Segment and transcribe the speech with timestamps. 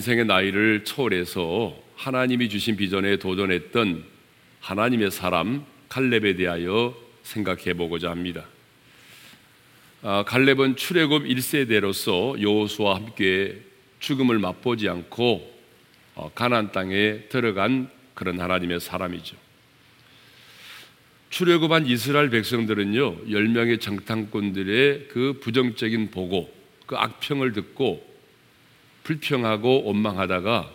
[0.00, 4.02] 인생의 나이를 초월해서 하나님이 주신 비전에 도전했던
[4.60, 8.46] 하나님의 사람 갈렙에 대하여 생각해 보고자 합니다.
[10.00, 13.60] 아, 갈렙은 출애굽 1세대로서 여호수와 함께
[13.98, 15.60] 죽음을 맛보지 않고
[16.14, 19.36] 어, 가나안 땅에 들어간 그런 하나님의 사람이죠.
[21.28, 26.50] 출애굽한 이스라엘 백성들은요, 10명의 정탐꾼들의 그 부정적인 보고,
[26.86, 28.09] 그 악평을 듣고
[29.04, 30.70] 불평하고 원망하다가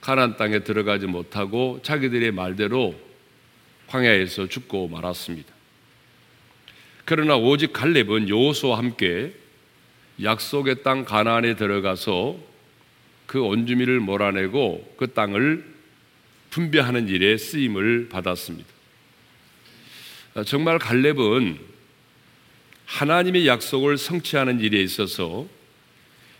[0.00, 2.94] 가나안 땅에 들어가지 못하고 자기들의 말대로
[3.88, 5.52] 광야에서 죽고 말았습니다.
[7.04, 9.32] 그러나 오직 갈렙은 여호수와 함께
[10.22, 12.36] 약속의 땅 가나안에 들어가서
[13.26, 15.64] 그 온주민을 몰아내고 그 땅을
[16.50, 18.68] 분배하는 일에 쓰임을 받았습니다.
[20.46, 21.58] 정말 갈렙은
[22.86, 25.46] 하나님의 약속을 성취하는 일에 있어서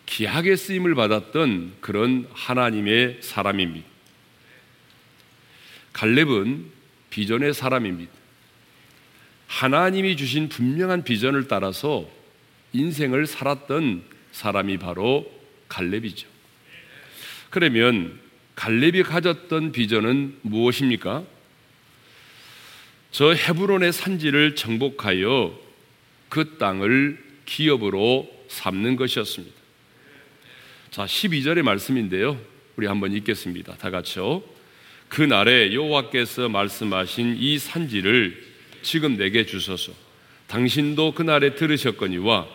[0.09, 3.87] 귀하게 쓰임을 받았던 그런 하나님의 사람입니다.
[5.93, 6.67] 갈렙은
[7.11, 8.11] 비전의 사람입니다.
[9.47, 12.09] 하나님이 주신 분명한 비전을 따라서
[12.73, 15.31] 인생을 살았던 사람이 바로
[15.69, 16.27] 갈렙이죠.
[17.51, 18.19] 그러면
[18.55, 21.25] 갈렙이 가졌던 비전은 무엇입니까?
[23.11, 25.59] 저 헤브론의 산지를 정복하여
[26.29, 29.58] 그 땅을 기업으로 삼는 것이었습니다.
[30.91, 32.41] 자, 12절의 말씀인데요.
[32.77, 33.77] 우리 한번 읽겠습니다.
[33.77, 34.43] 다 같이요.
[35.09, 38.43] 그 날에 여호와께서 말씀하신 이 산지를
[38.81, 39.93] 지금 내게 주소서.
[40.47, 42.47] 당신도 그 날에 들으셨거니와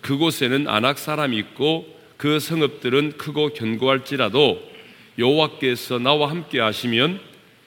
[0.00, 4.60] 그곳에는 안악 사람이 있고 그 성읍들은 크고 견고할지라도
[5.18, 7.20] 여호와께서 나와 함께 하시면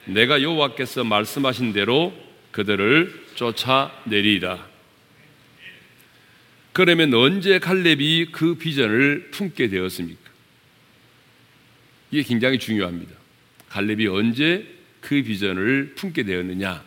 [0.05, 2.13] 내가 여호와께서 말씀하신 대로
[2.51, 4.68] 그들을 쫓아내리이다.
[6.73, 10.29] 그러면 언제 칼렙이 그 비전을 품게 되었습니까?
[12.11, 13.13] 이게 굉장히 중요합니다.
[13.69, 14.65] 갈렙이 언제
[15.01, 16.83] 그 비전을 품게 되었느냐?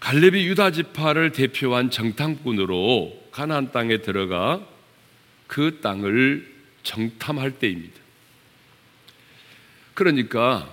[0.00, 4.66] 갈렙이 유다 지파를 대표한 정탐꾼으로 가나안 땅에 들어가
[5.46, 6.50] 그 땅을
[6.82, 8.00] 정탐할 때입니다.
[9.94, 10.70] 그러니까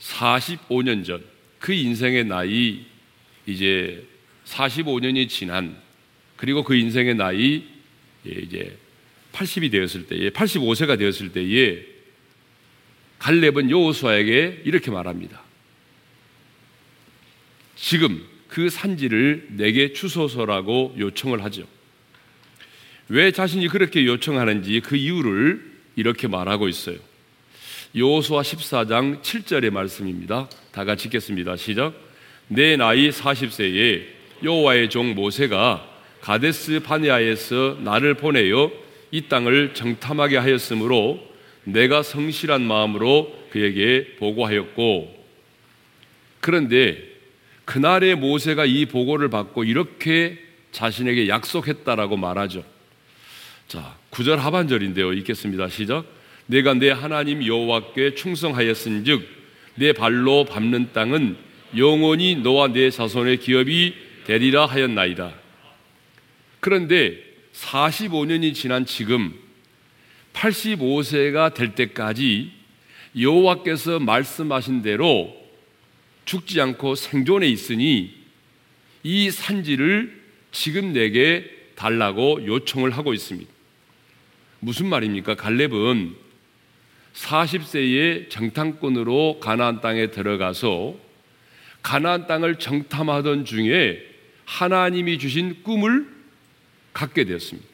[0.00, 2.86] 45년 전 그 인생의 나이
[3.46, 4.04] 이제
[4.50, 5.76] 45년이 지난
[6.36, 7.64] 그리고 그 인생의 나이
[8.26, 8.76] 예, 이제
[9.32, 11.84] 80이 되었을 때에 85세가 되었을 때에
[13.18, 15.42] 갈렙은 여호수아에게 이렇게 말합니다.
[17.76, 21.66] 지금 그 산지를 내게 주소서라고 요청을 하죠.
[23.08, 26.96] 왜 자신이 그렇게 요청하는지 그 이유를 이렇게 말하고 있어요.
[27.94, 30.48] 여호수아 14장 7절의 말씀입니다.
[30.72, 31.56] 다 같이 읽겠습니다.
[31.56, 31.94] 시작.
[32.48, 35.86] 내 나이 40세에 여호와의 종 모세가
[36.20, 38.70] 가데스 바네아에서 나를 보내어
[39.10, 41.20] 이 땅을 정탐하게 하였으므로
[41.64, 45.20] 내가 성실한 마음으로 그에게 보고하였고
[46.40, 47.10] 그런데
[47.64, 50.38] 그날의 모세가 이 보고를 받고 이렇게
[50.72, 52.64] 자신에게 약속했다라고 말하죠.
[53.68, 55.12] 자, 9절 하반절인데요.
[55.12, 55.68] 읽겠습니다.
[55.68, 56.04] 시작.
[56.46, 59.22] 내가 내 하나님 여호와께 충성하였은즉
[59.76, 61.36] 내 발로 밟는 땅은
[61.76, 63.94] 영원히 너와 내 자손의 기업이
[64.30, 65.34] 되리라 하였나이다.
[66.60, 67.20] 그런데
[67.52, 69.34] 45년이 지난 지금
[70.34, 72.52] 85세가 될 때까지
[73.18, 75.36] 여호와께서 말씀하신 대로
[76.26, 78.14] 죽지 않고 생존해 있으니
[79.02, 83.50] 이 산지를 지금 내게 달라고 요청을 하고 있습니다.
[84.60, 85.34] 무슨 말입니까?
[85.34, 86.14] 갈렙은
[87.14, 90.94] 40세에 정탐꾼으로 가나안 땅에 들어가서
[91.82, 94.09] 가나안 땅을 정탐하던 중에
[94.50, 96.08] 하나님이 주신 꿈을
[96.92, 97.68] 갖게 되었습니다.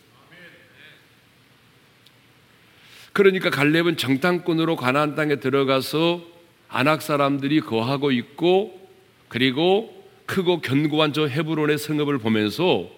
[3.15, 6.23] 그러니까 갈렙은 정탐꾼으로 가나안 땅에 들어가서
[6.69, 8.91] 안악 사람들이 거하고 있고
[9.29, 12.91] 그리고 크고 견고한 저 헤브론의 성읍을 보면서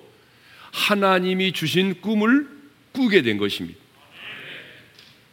[0.73, 2.49] 하나님이 주신 꿈을
[2.93, 3.79] 꾸게 된 것입니다.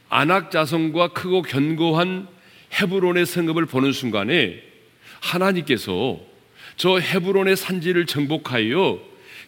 [0.08, 2.28] 안악 자손과 크고 견고한
[2.80, 4.62] 헤브론의 성읍을 보는 순간에
[5.20, 6.35] 하나님께서
[6.78, 9.00] 저 헤브론의 산지를 정복하여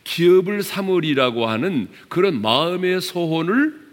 [0.04, 3.88] 기업을 삼으리라고 하는 그런 마음의 소원을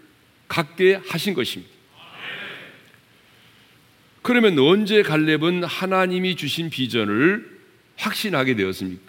[0.47, 1.73] 갖게 하신 것입니다.
[4.21, 7.59] 그러면 언제 갈렙은 하나님이 주신 비전을
[7.97, 9.03] 확신하게 되었습니까?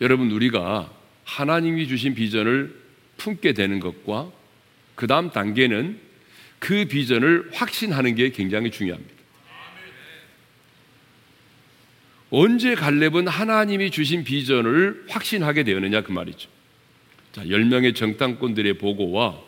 [0.00, 0.92] 여러분 우리가
[1.24, 2.74] 하나님이 주신 비전을
[3.18, 4.32] 품게 되는 것과
[4.94, 6.00] 그 다음 단계는
[6.58, 9.15] 그 비전을 확신하는 게 굉장히 중요합니다.
[12.38, 16.50] 언제 갈렙은 하나님이 주신 비전을 확신하게 되었느냐 그 말이죠.
[17.32, 19.40] 자, 10명의 정탐꾼들의 보고와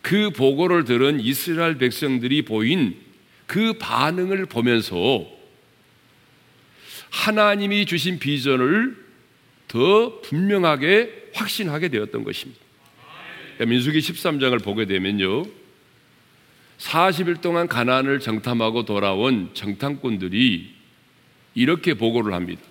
[0.00, 2.96] 그 보고를 들은 이스라엘 백성들이 보인
[3.46, 5.24] 그 반응을 보면서
[7.10, 8.96] 하나님이 주신 비전을
[9.68, 12.60] 더 분명하게 확신하게 되었던 것입니다.
[13.54, 15.44] 그러니까 민수기 13장을 보게 되면요.
[16.78, 20.81] 40일 동안 가난을 정탐하고 돌아온 정탐꾼들이
[21.54, 22.62] 이렇게 보고를 합니다.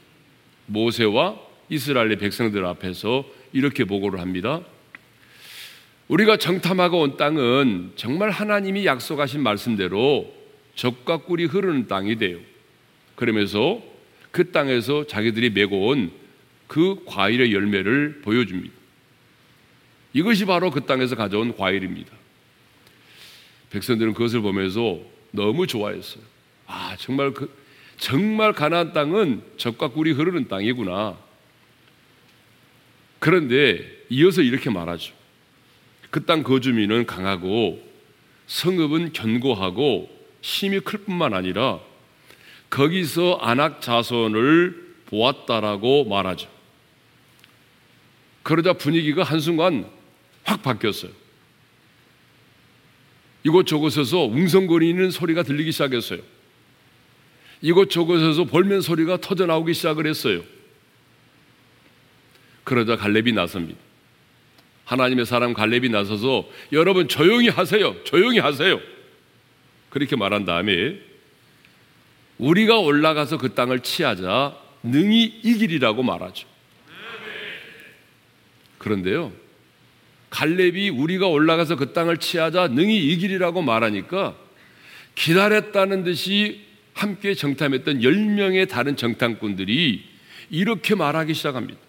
[0.67, 1.39] 모세와
[1.69, 4.61] 이스라엘의 백성들 앞에서 이렇게 보고를 합니다.
[6.07, 10.33] 우리가 정탐하고 온 땅은 정말 하나님이 약속하신 말씀대로
[10.75, 12.39] 적과 꿀이 흐르는 땅이 돼요.
[13.15, 13.81] 그러면서
[14.31, 16.21] 그 땅에서 자기들이 메고 온
[16.71, 18.73] 그 과일의 열매를 보여줍니다.
[20.13, 22.13] 이것이 바로 그 땅에서 가져온 과일입니다.
[23.71, 25.01] 백성들은 그것을 보면서
[25.31, 26.23] 너무 좋아했어요.
[26.67, 27.53] 아, 정말 그,
[28.01, 31.15] 정말 가나안 땅은 적과 꿀이 흐르는 땅이구나.
[33.19, 35.13] 그런데 이어서 이렇게 말하죠.
[36.09, 37.79] 그 땅 거주민은 강하고
[38.47, 40.09] 성읍은 견고하고
[40.41, 41.79] 힘이 클 뿐만 아니라
[42.71, 46.49] 거기서 안악 자손을 보았다라고 말하죠.
[48.41, 49.87] 그러자 분위기가 한순간
[50.43, 51.11] 확 바뀌었어요.
[53.43, 56.30] 이곳저곳에서 웅성거리는 소리가 들리기 시작했어요.
[57.61, 60.43] 이곳저곳에서 볼멘 소리가 터져 나오기 시작을 했어요.
[62.63, 63.79] 그러자 갈렙이 나섭니다.
[64.85, 67.95] 하나님의 사람 갈렙이 나서서 여러분 조용히 하세요.
[68.03, 68.79] 조용히 하세요.
[69.89, 70.99] 그렇게 말한 다음에
[72.37, 76.47] 우리가 올라가서 그 땅을 치하자 능히 이길이라고 말하죠.
[78.79, 79.31] 그런데요.
[80.31, 84.35] 갈렙이 우리가 올라가서 그 땅을 치하자 능히 이길이라고 말하니까
[85.13, 90.03] 기다렸다는 듯이 함께 정탐했던 10명의 다른 정탐꾼들이
[90.49, 91.79] 이렇게 말하기 시작합니다.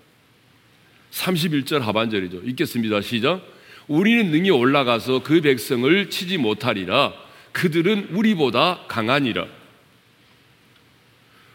[1.11, 2.43] 31절 하반절이죠.
[2.45, 3.01] 읽겠습니다.
[3.03, 3.43] 시작.
[3.89, 7.13] 우리는 능히 올라가서 그 백성을 치지 못하리라.
[7.53, 9.47] 그들은 우리보다 강하니라.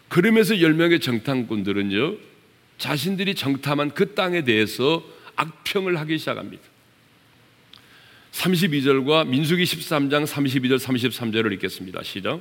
[0.08, 2.16] 그러면서 10명의 정탐꾼들은요,
[2.78, 5.02] 자신들이 정탐한 그 땅에 대해서
[5.36, 6.62] 악평을 하기 시작합니다.
[8.32, 12.02] 32절과 민수기 13장 32절 33절을 읽겠습니다.
[12.04, 12.40] 시작.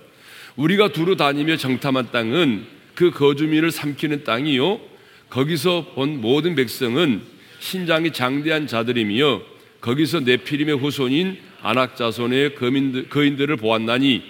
[0.57, 2.65] 우리가 두루 다니며 정탐한 땅은
[2.95, 4.81] 그 거주민을 삼키는 땅이요
[5.29, 7.21] 거기서 본 모든 백성은
[7.59, 9.41] 신장이 장대한 자들이며
[9.81, 14.23] 거기서 네피림의 후손인 안악 자손의 거민들, 거인들을 보았나니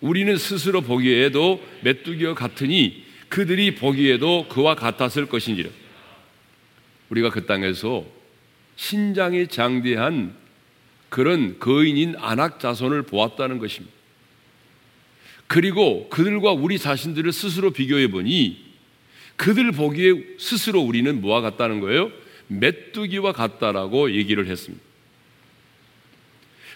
[0.00, 5.70] 우리는 스스로 보기에도 메뚜기와 같으니 그들이 보기에도 그와 같았을 것인지라.
[7.08, 8.04] 우리가 그 땅에서
[8.76, 10.34] 신장이 장대한
[11.08, 14.01] 그런 거인인 안악 자손을 보았다는 것입니다.
[15.46, 18.72] 그리고 그들과 우리 자신들을 스스로 비교해 보니
[19.36, 22.10] 그들 보기에 스스로 우리는 뭐와 같다는 거예요?
[22.48, 24.84] 메뚜기와 같다라고 얘기를 했습니다.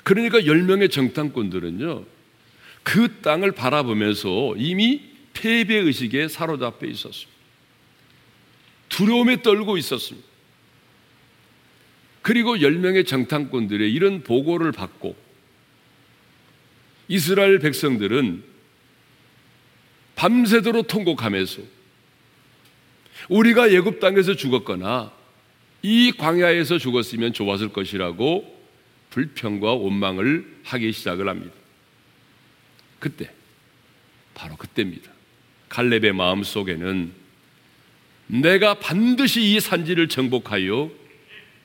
[0.02, 2.04] 그러니까 10명의 정탐꾼들은요,
[2.82, 5.02] 그 땅을 바라보면서 이미
[5.32, 7.36] 패배의식에 사로잡혀 있었습니다.
[8.88, 10.26] 두려움에 떨고 있었습니다.
[12.22, 15.16] 그리고 10명의 정탐꾼들의 이런 보고를 받고
[17.08, 18.55] 이스라엘 백성들은
[20.16, 21.62] 밤새도록 통곡하면서
[23.28, 25.12] 우리가 예굽 땅에서 죽었거나
[25.82, 28.56] 이 광야에서 죽었으면 좋았을 것이라고
[29.10, 31.54] 불평과 원망을 하기 시작을 합니다.
[32.98, 33.30] 그때
[34.34, 35.10] 바로 그때입니다.
[35.68, 37.12] 갈렙의 마음 속에는
[38.28, 40.90] 내가 반드시 이 산지를 정복하여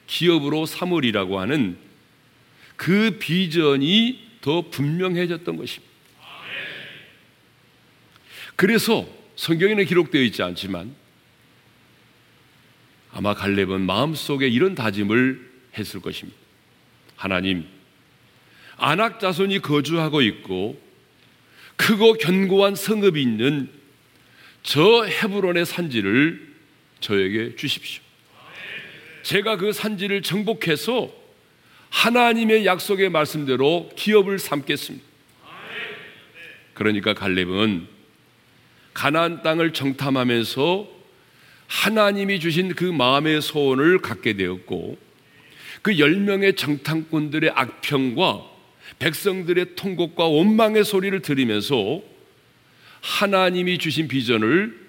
[0.08, 1.78] 기업으로 삼으리라고 하는
[2.76, 5.91] 그 비전이 더 분명해졌던 것입니다.
[8.62, 10.94] 그래서 성경에는 기록되어 있지 않지만
[13.12, 15.50] 아마 갈렙은 마음속에 이런 다짐을
[15.80, 16.38] 했을 것입니다.
[17.16, 17.66] 하나님,
[18.78, 20.80] 안악 자손이 거주하고 있고
[21.76, 23.68] 크고 견고한 성읍이 있는
[24.62, 26.54] 저 헤브론의 산지를
[27.00, 28.04] 저에게 주십시오.
[29.24, 31.12] 제가 그 산지를 정복해서
[31.90, 35.04] 하나님의 약속의 말씀대로 기업을 삼겠습니다.
[36.76, 38.01] 그러니까 갈렙은
[38.94, 40.88] 가나안 땅을 정탐하면서
[41.68, 44.98] 하나님이 주신 그 마음의 소원을 갖게 되었고
[45.82, 48.42] 그 열명의 정탐꾼들의 악평과
[49.00, 52.02] 백성들의 통곡과 원망의 소리를 들으면서
[53.02, 54.80] 하나님이 주신 비전을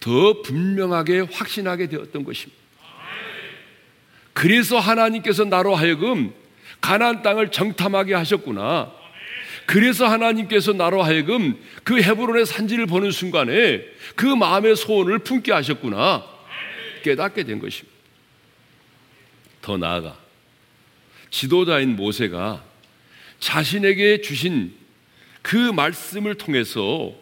[0.00, 2.58] 더 분명하게 확신하게 되었던 것입니다.
[4.32, 6.32] 그래서 하나님께서 나로 하여금
[6.80, 8.99] 가나안 땅을 정탐하게 하셨구나.
[9.70, 13.84] 그래서 하나님께서 나로 하여금 그 헤브론의 산지를 보는 순간에
[14.16, 16.26] 그 마음의 소원을 품게 하셨구나.
[17.04, 17.96] 깨닫게 된 것입니다.
[19.62, 20.18] 더 나아가
[21.30, 22.64] 지도자인 모세가
[23.38, 24.72] 자신에게 주신
[25.40, 27.14] 그 말씀을 통해서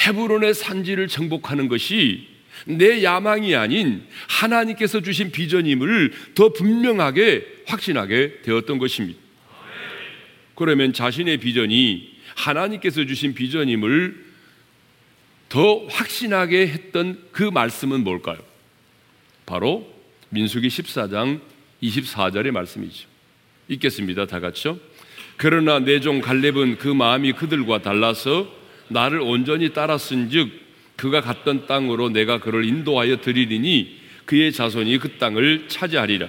[0.00, 2.26] 헤브론의 산지를 정복하는 것이
[2.64, 9.25] 내 야망이 아닌 하나님께서 주신 비전임을 더 분명하게 확신하게 되었던 것입니다.
[10.56, 14.24] 그러면 자신의 비전이 하나님께서 주신 비전임을
[15.48, 18.38] 더 확신하게 했던 그 말씀은 뭘까요?
[19.46, 19.86] 바로
[20.30, 21.40] 민수기 14장
[21.82, 23.06] 24절의 말씀이죠.
[23.68, 24.26] 읽겠습니다.
[24.26, 24.78] 다 같이요.
[25.36, 28.50] 그러나 내 종 갈렙은 그 마음이 그들과 달라서
[28.88, 30.50] 나를 온전히 따랐은즉
[30.96, 36.28] 그가 갔던 땅으로 내가 그를 인도하여 드리리니 그의 자손이 그 땅을 차지하리라.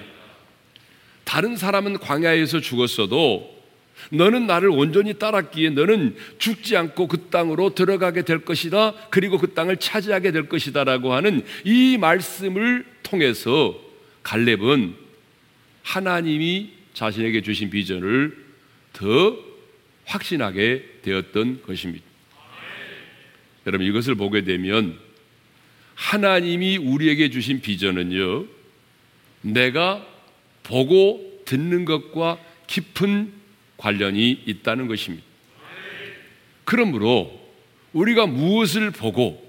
[1.24, 3.57] 다른 사람은 광야에서 죽었어도
[4.10, 8.94] 너는 나를 온전히 따랐기에 너는 죽지 않고 그 땅으로 들어가게 될 것이다.
[9.10, 13.78] 그리고 그 땅을 차지하게 될 것이다라고 하는 이 말씀을 통해서
[14.22, 14.94] 갈렙은
[15.82, 18.36] 하나님이 자신에게 주신 비전을
[18.92, 19.38] 더
[20.04, 22.04] 확신하게 되었던 것입니다.
[23.66, 24.98] 여러분 이것을 보게 되면
[25.94, 28.46] 하나님이 우리에게 주신 비전은요,
[29.42, 30.06] 내가
[30.62, 33.32] 보고 듣는 것과 깊은
[33.78, 35.24] 관련이 있다는 것입니다.
[36.64, 37.40] 그러므로
[37.94, 39.48] 우리가 무엇을 보고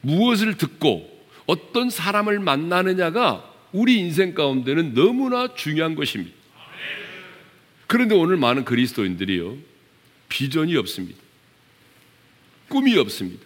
[0.00, 1.08] 무엇을 듣고
[1.46, 6.34] 어떤 사람을 만나느냐가 우리 인생 가운데는 너무나 중요한 것입니다.
[7.86, 9.58] 그런데 오늘 많은 그리스도인들이요,
[10.28, 11.18] 비전이 없습니다.
[12.68, 13.44] 꿈이 없습니다.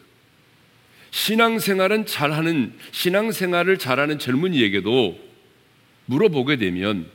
[1.10, 5.18] 신앙생활은 잘하는 신앙생활을 잘하는 젊은이에게도
[6.06, 7.10] 물어보게 되면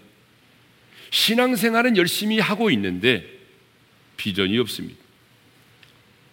[1.11, 3.25] 신앙생활은 열심히 하고 있는데
[4.17, 4.99] 비전이 없습니다.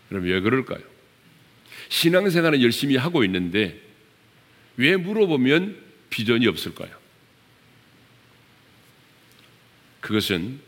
[0.08, 0.82] 그럼 왜 그럴까요?
[1.88, 3.80] 신앙생활은 열심히 하고 있는데
[4.76, 5.76] 왜 물어보면
[6.10, 6.90] 비전이 없을까요?
[10.00, 10.60] 그것은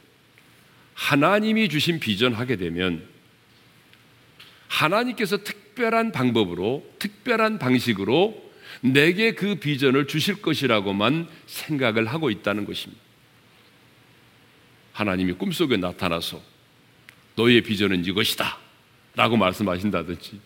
[0.94, 3.06] 하나님이 주신 비전 하게 되면
[4.66, 8.50] 하나님께서 특별한 방법으로, 특별한 방식으로
[8.80, 13.07] 내게 그 비전을 주실 것이라고만 생각을 하고 있다는 것입니다.
[14.98, 16.42] 하나님이 꿈속에 나타나서
[17.36, 18.58] 너의 비전은 이것이다.
[19.14, 20.40] 라고 말씀하신다든지.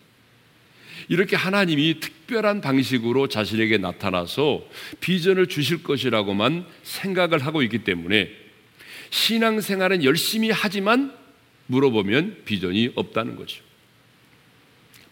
[1.09, 4.63] 이렇게 하나님이 특별한 방식으로 자신에게 나타나서
[4.99, 8.29] 비전을 주실 것이라고만 생각을 하고 있기 때문에
[9.09, 11.17] 신앙생활은 열심히 하지만
[11.65, 13.63] 물어보면 비전이 없다는 거죠.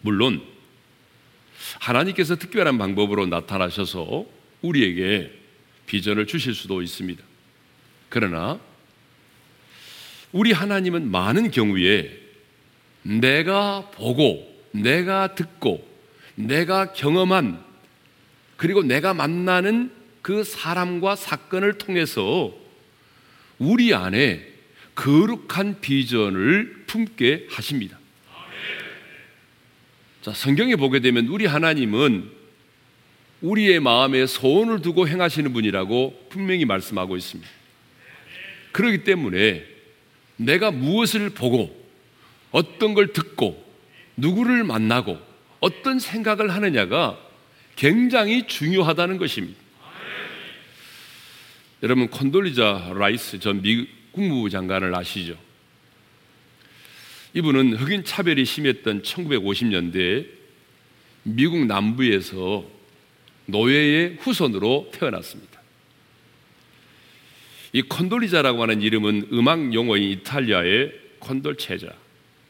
[0.02, 0.40] 물론
[1.80, 4.24] 하나님께서 특별한 방법으로 나타나셔서
[4.60, 5.32] 우리에게
[5.86, 7.24] 비전을 주실 수도 있습니다.
[8.08, 8.60] 그러나
[10.32, 12.10] 우리 하나님은 많은 경우에
[13.02, 15.86] 내가 보고, 내가 듣고,
[16.34, 17.62] 내가 경험한,
[18.56, 22.54] 그리고 내가 만나는 그 사람과 사건을 통해서
[23.58, 24.48] 우리 안에
[24.94, 27.98] 거룩한 비전을 품게 하십니다.
[30.22, 32.30] 자, 성경에 보게 되면 우리 하나님은
[33.40, 37.50] 우리의 마음에 소원을 두고 행하시는 분이라고 분명히 말씀하고 있습니다.
[38.70, 39.71] 그렇기 때문에
[40.44, 41.80] 내가 무엇을 보고
[42.50, 43.62] 어떤 걸 듣고
[44.16, 45.18] 누구를 만나고
[45.60, 47.18] 어떤 생각을 하느냐가
[47.76, 49.60] 굉장히 중요하다는 것입니다.
[51.82, 55.36] 여러분 콘돌리자 라이스 전 미국 국무부 장관을 아시죠?
[57.34, 60.26] 이분은 흑인 차별이 심했던 1950년대에
[61.24, 62.64] 미국 남부에서
[63.46, 65.51] 노예의 후손으로 태어났습니다.
[67.72, 71.88] 이 콘돌리자라고 하는 이름은 음악 용어인 이탈리아의 콘돌체자,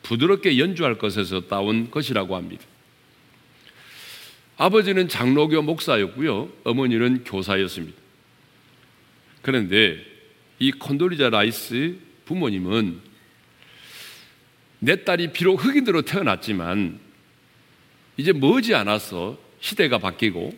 [0.03, 2.65] 부드럽게 연주할 것에서 따온 것이라고 합니다.
[4.57, 6.51] 아버지는 장로교 목사였고요.
[6.65, 7.97] 어머니는 교사였습니다.
[9.43, 9.99] 그런데
[10.59, 13.01] 이 콘돌리자 라이스 부모님은
[14.81, 16.99] 내 딸이 비록 흑인으로 태어났지만
[18.17, 20.53] 이제 머지 않아서 시대가 바뀌고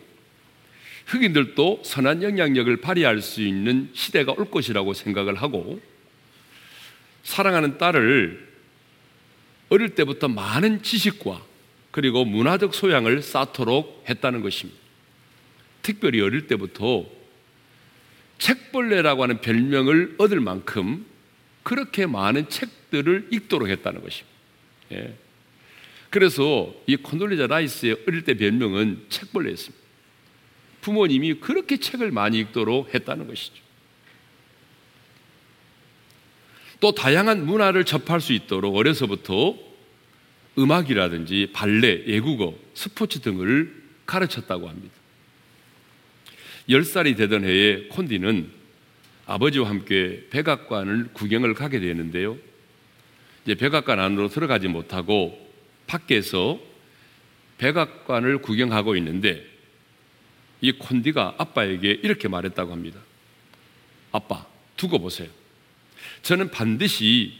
[1.07, 5.81] 흑인들도 선한 영향력을 발휘할 수 있는 시대가 올 것이라고 생각을 하고
[7.23, 8.55] 사랑하는 딸을
[9.69, 11.43] 어릴 때부터 많은 지식과
[11.91, 14.81] 그리고 문화적 소양을 쌓도록 했다는 것입니다.
[15.83, 17.07] 특별히 어릴 때부터
[18.39, 21.07] 책벌레라고 하는 별명을 얻을 만큼
[21.63, 24.37] 그렇게 많은 책들을 읽도록 했다는 것입니다.
[24.93, 25.15] 예.
[26.11, 29.84] 그래서 이 콘돌리자 라이스의 어릴 때 별명은 책벌레였습니다.
[30.85, 33.55] 부모님이 그렇게 책을 많이 읽도록 했다는 것이죠.
[36.79, 39.57] 또 다양한 문화를 접할 수 있도록 어려서부터
[40.59, 43.75] 음악이라든지 발레, 예국어, 스포츠 등을
[44.05, 44.95] 가르쳤다고 합니다.
[46.69, 48.51] 10살이 되던 해에 콘디는
[49.25, 52.37] 아버지와 함께 백악관을 구경을 가게 되는데요.
[53.45, 55.39] 이제 백악관 안으로 들어가지 못하고
[55.87, 56.61] 밖에서
[57.57, 59.54] 백악관을 구경하고 있는데
[60.65, 62.99] 이 콘디가 아빠에게 이렇게 말했다고 합니다.
[64.13, 64.47] 아빠,
[64.79, 65.29] 두고 보세요.
[66.23, 67.35] 저는 반드시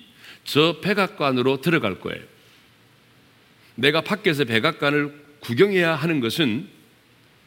[0.45, 2.23] 저 백악관으로 들어갈 거예요.
[3.77, 6.69] 내가 밖에서 백악관을 구경해야 하는 것은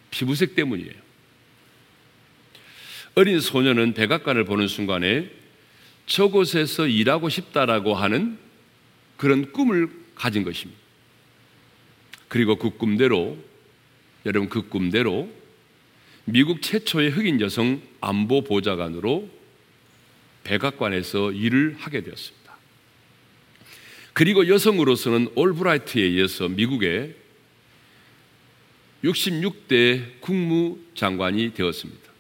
[0.10, 0.94] 피부색 때문이에요.
[3.14, 5.30] 어린 소녀는 백악관을 보는 순간에
[6.08, 8.40] 저곳에서 일하고 싶다라고 하는
[9.16, 10.82] 그런 꿈을 가진 것입니다.
[12.30, 13.38] 그리고 그 꿈대로
[14.26, 15.37] 여러분 그 꿈대로
[16.30, 19.30] 미국 최초의 흑인 여성 안보 보좌관으로
[20.44, 22.54] 백악관에서 일을 하게 되었습니다.
[24.12, 27.16] 그리고 여성으로서는 올브라이트에 의해서 미국의
[29.06, 32.12] 66대 국무장관이 되었습니다.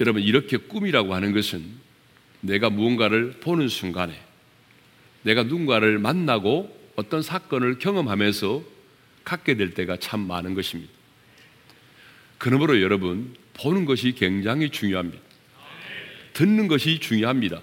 [0.00, 1.62] 여러분, 이렇게 꿈이라고 하는 것은
[2.40, 4.18] 내가 무언가를 보는 순간에
[5.24, 8.62] 내가 누군가를 만나고 어떤 사건을 경험하면서
[9.24, 10.97] 갖게 될 때가 참 많은 것입니다.
[12.38, 15.18] 그러므로 여러분, 보는 것이 굉장히 중요합니다.
[16.32, 17.60] 듣는 것이 중요합니다.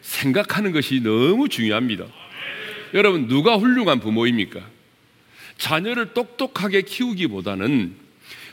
[0.00, 2.06] 생각하는 것이 너무 중요합니다.
[2.94, 4.60] 여러분, 누가 훌륭한 부모입니까?
[5.58, 7.96] 자녀를 똑똑하게 키우기보다는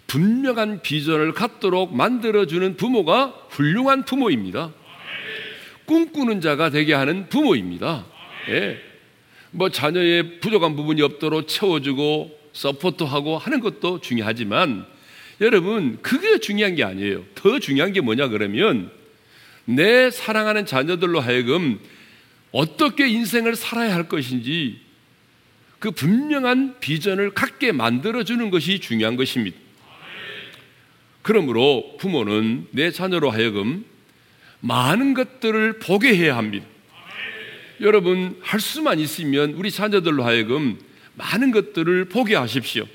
[0.07, 4.71] 분명한 비전을 갖도록 만들어주는 부모가 훌륭한 부모입니다.
[5.85, 8.05] 꿈꾸는 자가 되게 하는 부모입니다.
[8.49, 8.79] 예.
[9.51, 14.85] 뭐 자녀의 부족한 부분이 없도록 채워주고 서포트하고 하는 것도 중요하지만
[15.41, 17.25] 여러분 그게 중요한 게 아니에요.
[17.35, 18.91] 더 중요한 게 뭐냐 그러면
[19.65, 21.79] 내 사랑하는 자녀들로 하여금
[22.51, 24.79] 어떻게 인생을 살아야 할 것인지
[25.79, 29.57] 그 분명한 비전을 갖게 만들어주는 것이 중요한 것입니다.
[31.21, 33.83] 그러므로 부모는 내 자녀로 하여금
[34.61, 36.65] 많은 것들을 보게 해야 합니다.
[37.81, 40.79] 여러분, 할 수만 있으면 우리 자녀들로 하여금
[41.15, 42.85] 많은 것들을 보게 하십시오.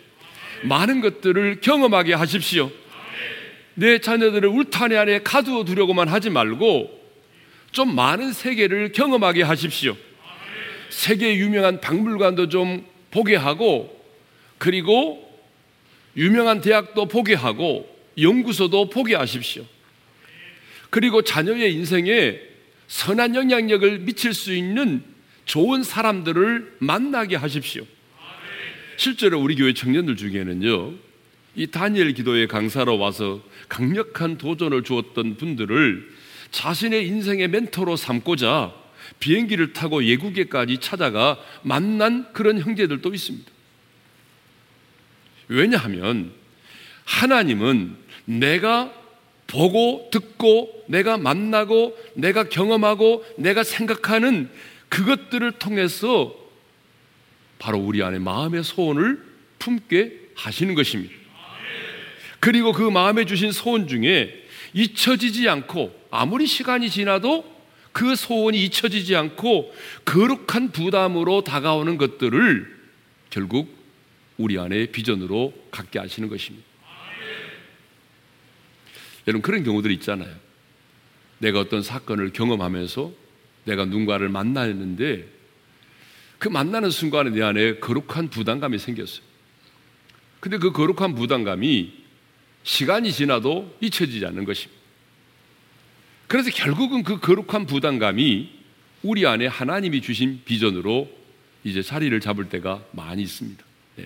[0.63, 2.71] 많은 것들을 경험하게 하십시오.
[3.75, 6.99] 내 자녀들을 울타리 안에 가두어 두려고만 하지 말고
[7.73, 9.97] 좀 많은 세계를 경험하게 하십시오.
[10.91, 13.97] 세계 유명한 박물관도 좀 보게 하고
[14.59, 15.27] 그리고
[16.17, 19.65] 유명한 대학도 보게 하고 연구소도 보게 하십시오.
[20.91, 22.41] 그리고 자녀의 인생에
[22.89, 25.03] 선한 영향력을 미칠 수 있는
[25.45, 27.85] 좋은 사람들을 만나게 하십시오.
[29.01, 30.93] 실제로 우리 교회 청년들 중에는요,
[31.57, 36.07] 이 다니엘 기도의 강사로 와서 강력한 도전을 주었던 분들을
[36.51, 38.75] 자신의 인생의 멘토로 삼고자
[39.19, 43.51] 비행기를 타고 외국에까지 찾아가 만난 그런 형제들도 있습니다.
[45.49, 46.33] 왜냐하면
[47.05, 48.93] 하나님은 내가
[49.47, 54.51] 보고 듣고 내가 만나고 내가 경험하고 내가 생각하는
[54.91, 56.40] 그것들을 통해서
[57.61, 59.23] 바로 우리 안에 마음의 소원을
[59.61, 61.15] 품게 하시는 것입니다.
[62.41, 64.35] 그리고 그 마음에 주신 소원 중에
[64.73, 67.61] 잊혀지지 않고 아무리 시간이 지나도
[67.93, 69.75] 그 소원이 잊혀지지 않고
[70.07, 72.81] 거룩한 부담으로 다가오는 것들을
[73.29, 73.77] 결국
[74.39, 76.67] 우리 안에 비전으로 갖게 하시는 것입니다.
[79.29, 80.35] 여러분 그런 경우들이 있잖아요.
[81.39, 83.13] 내가 어떤 사건을 경험하면서
[83.65, 85.40] 내가 누군가를 만나는데
[86.41, 89.21] 그 만나는 순간에 내 안에 거룩한 부담감이 생겼어요.
[90.41, 91.93] 근데 그 거룩한 부담감이
[92.63, 94.81] 시간이 지나도 잊혀지지 않는 것입니다.
[96.27, 98.59] 그래서 결국은 그 거룩한 부담감이
[99.03, 101.11] 우리 안에 하나님이 주신 비전으로
[101.63, 103.63] 이제 자리를 잡을 때가 많이 있습니다.
[103.97, 104.05] 네.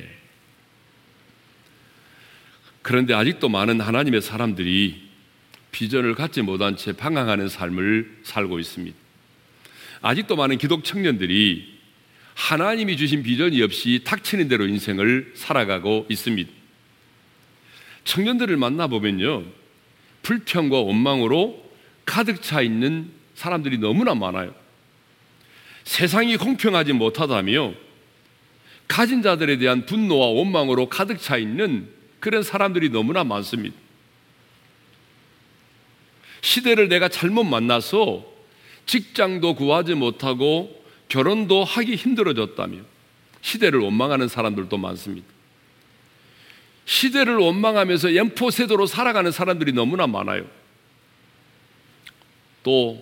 [2.82, 5.08] 그런데 아직도 많은 하나님의 사람들이
[5.70, 8.96] 비전을 갖지 못한 채 방황하는 삶을 살고 있습니다.
[10.02, 11.73] 아직도 많은 기독 청년들이
[12.34, 16.50] 하나님이 주신 비전이 없이 닥치는 대로 인생을 살아가고 있습니다.
[18.04, 19.44] 청년들을 만나보면요.
[20.22, 21.64] 불평과 원망으로
[22.04, 24.54] 가득 차 있는 사람들이 너무나 많아요.
[25.84, 27.74] 세상이 공평하지 못하다며
[28.88, 31.88] 가진 자들에 대한 분노와 원망으로 가득 차 있는
[32.20, 33.76] 그런 사람들이 너무나 많습니다.
[36.40, 38.24] 시대를 내가 잘못 만나서
[38.86, 40.83] 직장도 구하지 못하고
[41.14, 42.78] 결혼도 하기 힘들어졌다며
[43.40, 45.28] 시대를 원망하는 사람들도 많습니다.
[46.86, 50.44] 시대를 원망하면서 연포세도로 살아가는 사람들이 너무나 많아요.
[52.64, 53.00] 또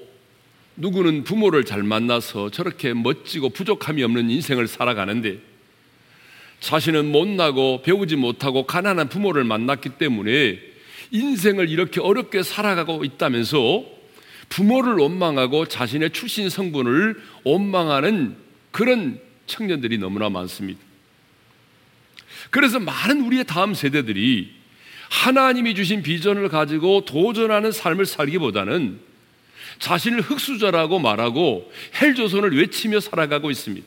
[0.77, 5.38] 누구는 부모를 잘 만나서 저렇게 멋지고 부족함이 없는 인생을 살아가는데
[6.61, 10.61] 자신은 못나고 배우지 못하고 가난한 부모를 만났기 때문에
[11.12, 14.01] 인생을 이렇게 어렵게 살아가고 있다면서
[14.48, 18.37] 부모를 원망하고 자신의 출신 성분을 원망하는
[18.70, 20.81] 그런 청년들이 너무나 많습니다.
[22.50, 24.52] 그래서 많은 우리의 다음 세대들이
[25.11, 29.00] 하나님이 주신 비전을 가지고 도전하는 삶을 살기보다는
[29.78, 33.87] 자신을 흑수저라고 말하고 헬조선을 외치며 살아가고 있습니다.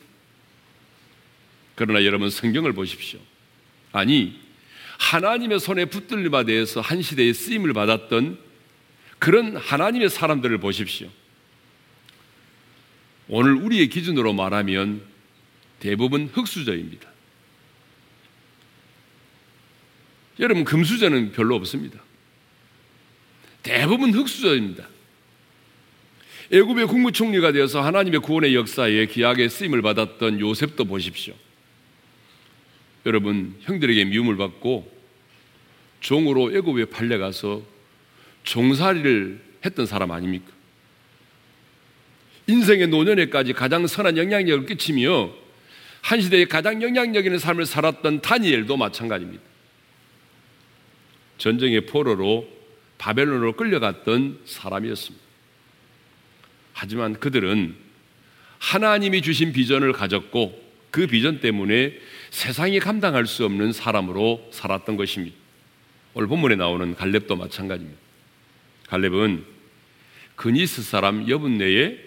[1.74, 3.18] 그러나 여러분 성경을 보십시오.
[3.92, 4.38] 아니
[4.98, 8.38] 하나님의 손에 붙들림에 대해서 한 시대에 쓰임을 받았던
[9.18, 11.08] 그런 하나님의 사람들을 보십시오.
[13.28, 15.02] 오늘 우리의 기준으로 말하면
[15.80, 17.08] 대부분 흑수저입니다.
[20.38, 22.00] 여러분 금수저는 별로 없습니다.
[23.62, 24.86] 대부분 흑수저입니다.
[26.52, 31.34] 애굽의 국무총리가 되어서 하나님의 구원의 역사에 귀하게 쓰임을 받았던 요셉도 보십시오.
[33.04, 34.92] 여러분 형들에게 미움을 받고
[36.00, 37.62] 종으로 애굽에 팔려가서
[38.46, 40.50] 종살이를 했던 사람 아닙니까?
[42.46, 45.30] 인생의 노년에까지 가장 선한 영향력을 끼치며
[46.00, 49.42] 한 시대에 가장 영향력 있는 삶을 살았던 다니엘도 마찬가지입니다.
[51.38, 52.48] 전쟁의 포로로
[52.98, 55.26] 바벨론으로 끌려갔던 사람이었습니다.
[56.72, 57.74] 하지만 그들은
[58.58, 61.98] 하나님이 주신 비전을 가졌고 그 비전 때문에
[62.30, 65.36] 세상이 감당할 수 없는 사람으로 살았던 것입니다.
[66.14, 68.05] 오늘 본문에 나오는 갈렙도 마찬가지입니다.
[68.88, 69.44] 갈렙은
[70.36, 71.98] 그니스 사람 여분네의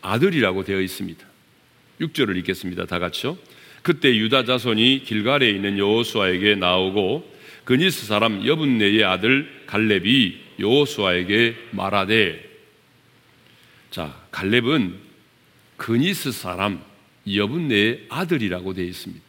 [0.00, 1.26] 아들이라고 되어 있습니다.
[2.00, 2.86] 6절을 읽겠습니다.
[2.86, 3.36] 다 같이요.
[3.82, 12.48] 그때 유다 자손이 길갈에 있는 여호수아에게 나오고 그니스 사람 여분네의 아들 갈렙이 여호수아에게 말하되
[13.90, 14.96] 자, 갈렙은
[15.76, 16.82] 그니스 사람
[17.32, 19.24] 여분네의 아들이라고 되어 있습니다.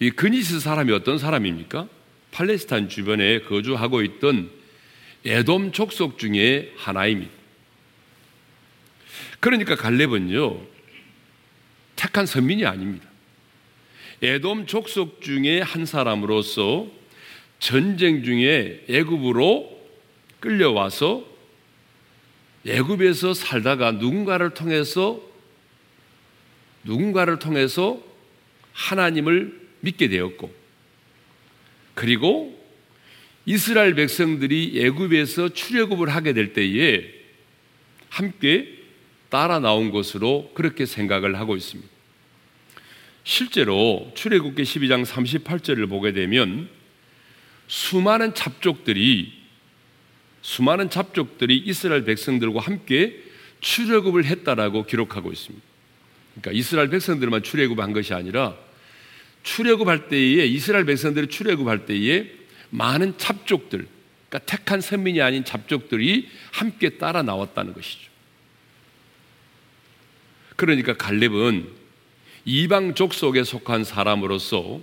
[0.00, 1.88] 이 그니스 사람이 어떤 사람입니까?
[2.32, 4.50] 팔레스타인 주변에 거주하고 있던
[5.24, 7.30] 에돔 족속 중에 하나입니다.
[9.40, 10.60] 그러니까 갈렙은요,
[11.96, 13.08] 착한 선민이 아닙니다.
[14.22, 16.86] 에돔 족속 중에 한 사람으로서
[17.58, 19.80] 전쟁 중에 애굽으로
[20.40, 21.24] 끌려와서
[22.66, 25.20] 애굽에서 살다가 누군가를 통해서
[26.84, 28.02] 누군가를 통해서
[28.72, 30.52] 하나님을 믿게 되었고
[31.94, 32.59] 그리고
[33.50, 37.04] 이스라엘 백성들이 애굽에서 출애굽을 하게 될 때에
[38.08, 38.78] 함께
[39.28, 41.90] 따라 나온 것으로 그렇게 생각을 하고 있습니다.
[43.24, 46.68] 실제로 출애굽기 12장 38절을 보게 되면
[47.66, 49.32] 수많은 잡족들이
[50.42, 53.20] 수많은 잡족들이 이스라엘 백성들과 함께
[53.60, 55.66] 출애굽을 했다라고 기록하고 있습니다.
[56.36, 58.56] 그러니까 이스라엘 백성들만 출애굽한 것이 아니라
[59.42, 62.39] 출애굽할 때에 이스라엘 백성들이 출애굽할 때에
[62.70, 63.86] 많은 잡족들,
[64.28, 68.10] 그러니까 택한 선민이 아닌 잡족들이 함께 따라 나왔다는 것이죠.
[70.56, 71.68] 그러니까 갈렙은
[72.44, 74.80] 이방 족 속에 속한 사람으로서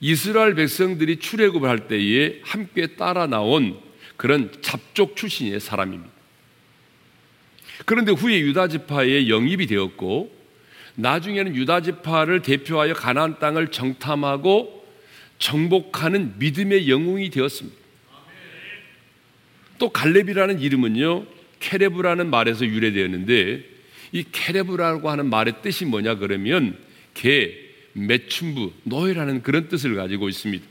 [0.00, 3.78] 이스라엘 백성들이 출애굽을 할 때에 함께 따라 나온
[4.16, 6.12] 그런 잡족 출신의 사람입니다.
[7.84, 10.34] 그런데 후에 유다 지파에 영입이 되었고
[10.94, 14.75] 나중에는 유다 지파를 대표하여 가나안 땅을 정탐하고
[15.38, 17.76] 정복하는 믿음의 영웅이 되었습니다.
[19.78, 21.26] 또 갈렙이라는 이름은요
[21.60, 23.64] 케레브라는 말에서 유래되었는데
[24.12, 26.78] 이 케레브라고 하는 말의 뜻이 뭐냐 그러면
[27.14, 27.52] 개,
[27.92, 30.64] 매춘부, 노예라는 그런 뜻을 가지고 있습니다.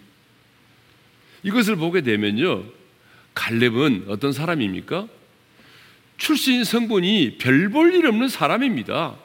[1.43, 2.65] 이것을 보게 되면요
[3.35, 5.07] 갈렙은 어떤 사람입니까?
[6.17, 9.15] 출신 성분이 별 볼 일 없는 사람입니다.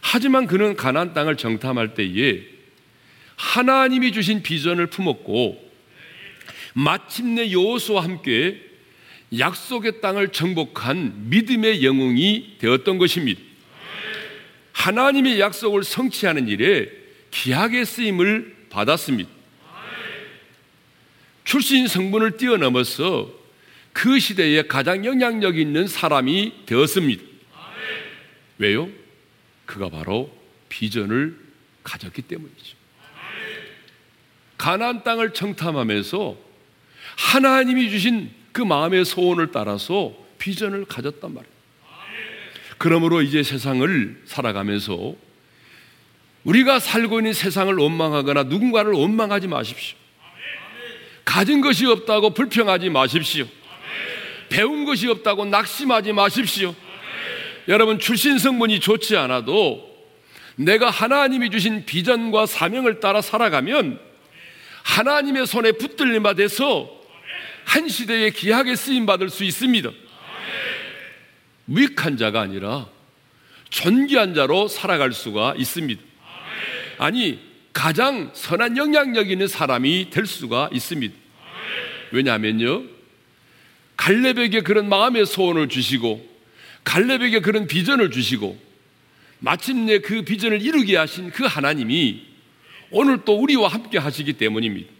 [0.00, 2.42] 하지만 그는 가나안 땅을 정탐할 때에
[3.38, 5.66] 하나님이 주신 비전을 품었고
[6.74, 8.60] 마침내 여호수와 함께
[9.36, 13.40] 약속의 땅을 정복한 믿음의 영웅이 되었던 것입니다.
[14.72, 16.88] 하나님의 약속을 성취하는 일에
[17.30, 19.30] 기하게 쓰임을 받았습니다.
[21.44, 23.32] 출신 성분을 뛰어넘어서
[23.92, 27.22] 그 시대에 가장 영향력 있는 사람이 되었습니다.
[28.58, 28.88] 왜요?
[29.66, 30.36] 그가 바로
[30.68, 31.38] 비전을
[31.84, 32.77] 가졌기 때문이죠.
[34.58, 36.36] 가나안 땅을 청탐하면서
[37.16, 41.58] 하나님이 주신 그 마음의 소원을 따라서 비전을 가졌단 말이에요.
[42.76, 45.14] 그러므로 이제 세상을 살아가면서
[46.44, 49.96] 우리가 살고 있는 세상을 원망하거나 누군가를 원망하지 마십시오.
[51.24, 53.46] 가진 것이 없다고 불평하지 마십시오.
[54.48, 56.74] 배운 것이 없다고 낙심하지 마십시오.
[57.68, 59.86] 여러분 출신 성분이 좋지 않아도
[60.56, 64.07] 내가 하나님이 주신 비전과 사명을 따라 살아가면
[64.88, 66.90] 하나님의 손에 붙들림 받아서
[67.64, 69.90] 한 시대에 귀하게 쓰임 받을 수 있습니다.
[71.66, 72.88] 무익한 자가 아니라
[73.68, 76.02] 존귀한 자로 살아갈 수가 있습니다.
[76.96, 77.38] 아니,
[77.74, 81.14] 가장 선한 영향력 있는 사람이 될 수가 있습니다.
[82.10, 82.84] 왜냐하면요,
[83.98, 86.26] 갈렙에게 그런 마음의 소원을 주시고,
[86.84, 88.58] 갈렙에게 그런 비전을 주시고,
[89.40, 92.27] 마침내 그 비전을 이루게 하신 그 하나님이
[92.90, 94.90] 오늘 또 우리와 함께 하시기 때문입니다.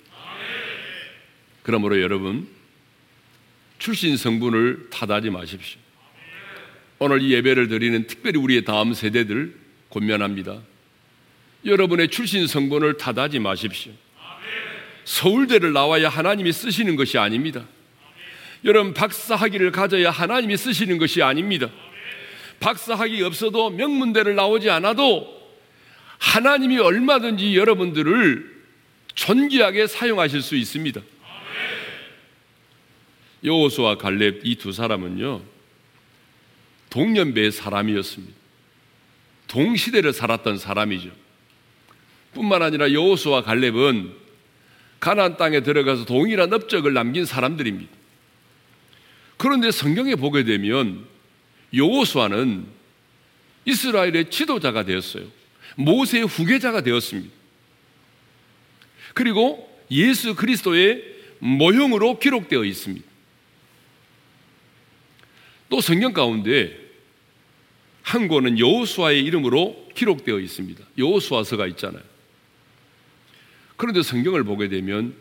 [1.62, 2.48] 그러므로 여러분,
[3.78, 5.80] 출신 성분을 탓하지 마십시오.
[6.98, 9.54] 오늘 이 예배를 드리는 특별히 우리의 다음 세대들
[9.90, 10.60] 권면합니다.
[11.64, 13.92] 여러분의 출신 성분을 탓하지 마십시오.
[15.04, 17.64] 서울대를 나와야 하나님이 쓰시는 것이 아닙니다.
[18.64, 21.70] 여러분 박사 학위를 가져야 하나님이 쓰시는 것이 아닙니다.
[22.60, 25.37] 박사 학위 없어도 명문대를 나오지 않아도
[26.18, 28.58] 하나님이 얼마든지 여러분들을
[29.14, 31.00] 존귀하게 사용하실 수 있습니다.
[33.44, 35.42] 여호수와 갈렙 이 두 사람은요
[36.90, 38.34] 동년배의 사람이었습니다.
[39.46, 41.10] 동시대를 살았던 사람이죠.
[42.34, 44.12] 뿐만 아니라 여호수와 갈렙은
[45.00, 47.90] 가나안 땅에 들어가서 동일한 업적을 남긴 사람들입니다.
[49.36, 51.06] 그런데 성경에 보게 되면
[51.72, 52.66] 여호수아는
[53.64, 55.24] 이스라엘의 지도자가 되었어요.
[55.78, 57.32] 모세의 후계자가 되었습니다.
[59.14, 61.02] 그리고 예수 그리스도의
[61.38, 63.06] 모형으로 기록되어 있습니다.
[65.68, 66.76] 또 성경 가운데
[68.02, 70.84] 한 권은 여호수아의 이름으로 기록되어 있습니다.
[70.98, 72.02] 여호수아서가 있잖아요.
[73.76, 75.14] 그런데 성경을 보게 되면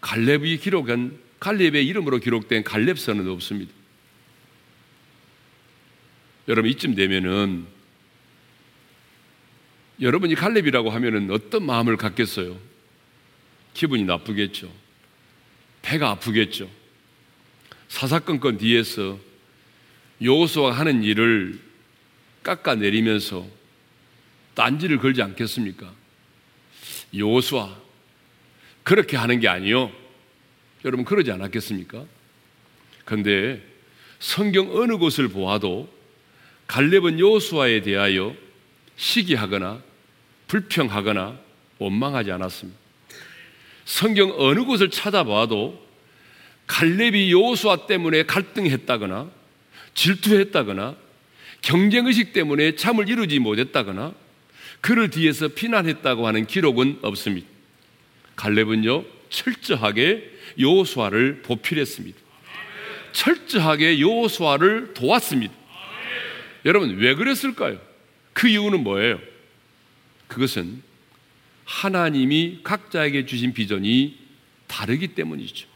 [0.00, 3.72] 갈렙이 기록한 갈렙의 이름으로 기록된 갈렙서는 없습니다.
[6.46, 7.81] 여러분 이쯤 되면은
[10.00, 12.58] 여러분이 갈렙이라고 하면은 어떤 마음을 갖겠어요?
[13.74, 14.72] 기분이 나쁘겠죠.
[15.82, 16.68] 배가 아프겠죠.
[17.88, 19.18] 사사건건 뒤에서
[20.22, 21.58] 여호수아가 하는 일을
[22.42, 23.46] 깎아내리면서
[24.54, 25.92] 딴지를 걸지 않겠습니까?
[27.14, 27.76] 여호수아
[28.82, 29.92] 그렇게 하는 게 아니요.
[30.84, 32.04] 여러분 그러지 않았겠습니까?
[33.04, 33.62] 그런데
[34.18, 35.92] 성경 어느 곳을 보아도
[36.66, 38.34] 갈렙은 여호수아에 대하여
[38.96, 39.82] 시기하거나
[40.48, 41.38] 불평하거나
[41.78, 42.78] 원망하지 않았습니다.
[43.84, 45.82] 성경 어느 곳을 찾아봐도
[46.66, 49.30] 갈렙이 여호수아 때문에 갈등했다거나
[49.94, 50.96] 질투했다거나
[51.60, 54.14] 경쟁 의식 때문에 참을 이루지 못했다거나
[54.80, 57.46] 그를 뒤에서 비난했다고 하는 기록은 없습니다.
[58.36, 62.18] 갈렙은요 철저하게 여호수아를 보필했습니다.
[63.12, 65.54] 철저하게 여호수아를 도왔습니다.
[66.64, 67.78] 여러분 왜 그랬을까요?
[68.32, 69.20] 그 이유는 뭐예요?
[70.28, 70.82] 그것은
[71.64, 74.18] 하나님이 각자에게 주신 비전이
[74.66, 75.66] 다르기 때문이죠.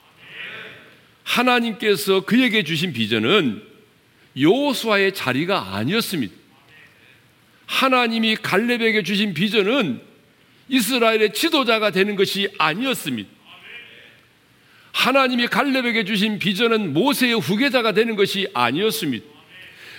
[1.23, 3.63] 하나님께서 그에게 주신 비전은
[4.39, 6.35] 여호수아의 자리가 아니었습니다.
[7.67, 10.01] 하나님이 갈렙에게 주신 비전은
[10.69, 13.29] 이스라엘의 지도자가 되는 것이 아니었습니다.
[14.93, 19.27] 하나님이 갈렙에게 주신 비전은 모세의 후계자가 되는 것이 아니었습니다.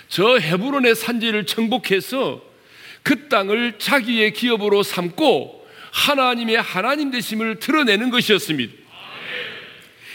[0.08, 2.42] 저 헤브론의 산지를 정복해서
[3.02, 8.72] 그 땅을 자기의 기업으로 삼고 하나님의 하나님 되심을 드러내는 것이었습니다.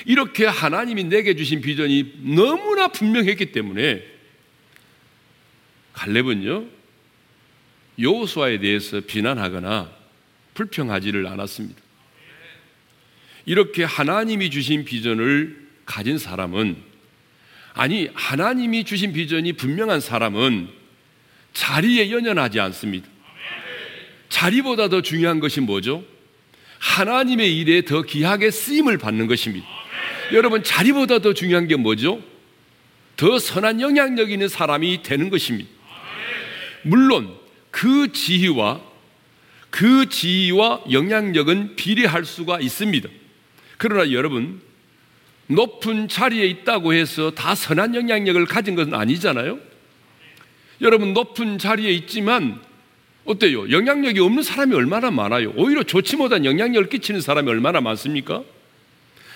[0.06, 4.04] 이렇게 하나님이 내게 주신 비전이 너무나 분명했기 때문에
[5.94, 6.66] 갈렙은요
[8.00, 9.92] 여호수아에 대해서 비난하거나
[10.56, 11.82] 불평하지를 않았습니다.
[13.46, 16.78] 이렇게 하나님이 주신 비전을 가진 사람은
[17.74, 20.70] 아니 하나님이 주신 비전이 분명한 사람은
[21.54, 23.08] 자리에 연연하지 않습니다.
[24.30, 26.04] 자리보다 더 중요한 것이 뭐죠?
[26.80, 29.66] 하나님의 일에 더 귀하게 쓰임을 받는 것입니다.
[30.32, 32.22] 여러분 자리보다 더 중요한 게 뭐죠?
[33.16, 35.70] 더 선한 영향력 있는 사람이 되는 것입니다.
[36.82, 37.34] 물론
[37.72, 38.82] 그 지위와
[39.70, 43.10] 그 지위와 영향력은 비례할 수가 있습니다.
[43.78, 44.62] 그러나 여러분
[45.48, 49.60] 높은 자리에 있다고 해서 다 선한 영향력을 가진 것은 아니잖아요.
[50.84, 52.60] 여러분 높은 자리에 있지만
[53.26, 53.72] 어때요?
[53.72, 55.54] 영향력이 없는 사람이 얼마나 많아요?
[55.56, 58.44] 오히려 좋지 못한 영향력을 끼치는 사람이 얼마나 많습니까?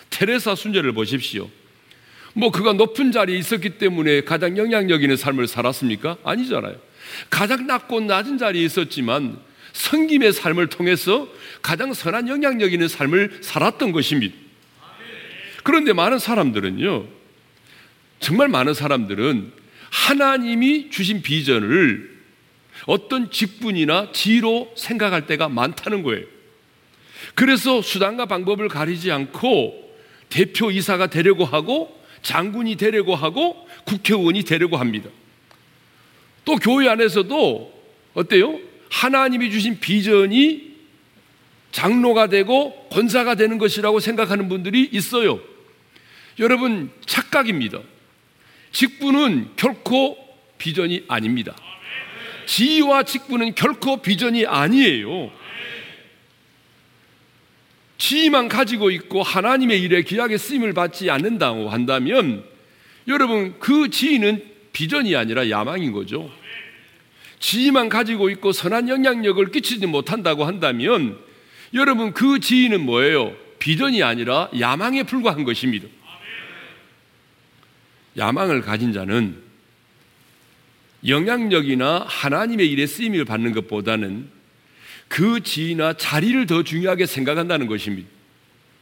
[0.10, 1.50] 테레사 순례를 보십시오.
[2.34, 6.18] 뭐 그가 높은 자리에 있었기 때문에 가장 영향력 있는 삶을 살았습니까?
[6.24, 6.76] 아니잖아요.
[7.30, 9.40] 가장 낮고 낮은 자리에 있었지만
[9.72, 11.30] 성김의 삶을 통해서
[11.62, 14.36] 가장 선한 영향력 있는 삶을 살았던 것입니다.
[15.64, 17.06] 그런데 많은 사람들은요,
[18.20, 19.52] 정말 많은 사람들은
[19.90, 22.18] 하나님이 주신 비전을
[22.86, 26.26] 어떤 직분이나 지로 생각할 때가 많다는 거예요.
[27.36, 29.96] 그래서 수단과 방법을 가리지 않고
[30.30, 35.10] 대표 이사가 되려고 하고 장군이 되려고 하고 국회의원이 되려고 합니다.
[36.46, 37.74] 또 교회 안에서도
[38.14, 38.60] 어때요?
[38.90, 40.76] 하나님이 주신 비전이
[41.72, 45.40] 장로가 되고 권사가 되는 것이라고 생각하는 분들이 있어요.
[46.40, 47.80] 여러분, 착각입니다.
[48.72, 50.18] 직분은 결코
[50.58, 51.56] 비전이 아닙니다.
[52.46, 55.32] 지위와 직분은 결코 비전이 아니에요.
[57.98, 62.44] 지위만 가지고 있고 하나님의 일에 귀하게 쓰임을 받지 않는다고 한다면
[63.08, 66.32] 여러분 그 지위는 비전이 아니라 야망인 거죠.
[67.40, 71.18] 지위만 가지고 있고 선한 영향력을 끼치지 못한다고 한다면
[71.74, 73.36] 여러분 그 지위는 뭐예요?
[73.60, 75.88] 비전이 아니라 야망에 불과한 것입니다.
[78.18, 79.38] 야망을 가진 자는
[81.06, 84.30] 영향력이나 하나님의 일에 쓰임을 받는 것보다는
[85.08, 88.10] 그 지위나 자리를 더 중요하게 생각한다는 것입니다.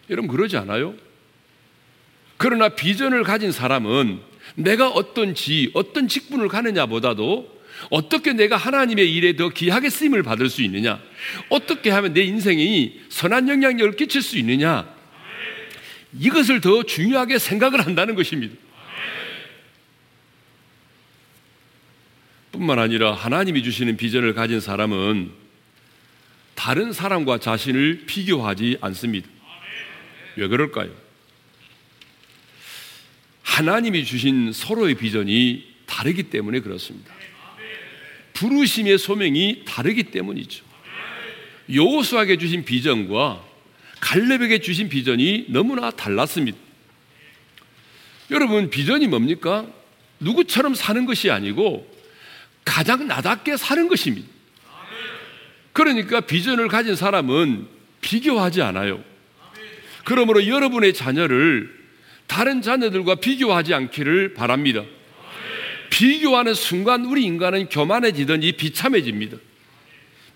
[0.10, 0.95] 여러분 그러지 않아요?
[2.38, 4.19] 그러나 비전을 가진 사람은
[4.56, 7.56] 내가 어떤 지, 어떤 직분을 가느냐보다도
[7.89, 11.02] 어떻게 내가 하나님의 일에 더 귀하게 쓰임을 받을 수 있느냐?
[11.50, 14.88] 어떻게 하면 내 인생이 선한 영향력을 끼칠 수 있느냐?
[16.17, 18.56] 이것을 더 중요하게 생각을 한다는 것입니다.
[22.55, 25.31] 뿐만 아니라 하나님이 주시는 비전을 가진 사람은
[26.55, 29.27] 다른 사람과 자신을 비교하지 않습니다.
[30.37, 30.91] 왜 그럴까요?
[33.43, 37.13] 하나님이 주신 서로의 비전이 다르기 때문에 그렇습니다.
[38.33, 40.65] 부르심의 소명이 다르기 때문이죠.
[41.73, 43.43] 여호수아에게 주신 비전과
[44.01, 46.57] 갈렙에게 주신 비전이 너무나 달랐습니다.
[48.31, 49.67] 여러분 비전이 뭡니까?
[50.19, 51.94] 누구처럼 사는 것이 아니고
[52.65, 54.28] 가장 나답게 사는 것입니다.
[55.71, 57.67] 그러니까 비전을 가진 사람은
[58.01, 59.04] 비교하지 않아요.
[60.04, 61.73] 그러므로 여러분의 자녀를
[62.28, 64.84] 다른 자녀들과 비교하지 않기를 바랍니다.
[65.89, 69.38] 비교하는 순간 우리 인간은 교만해지든지 비참해집니다.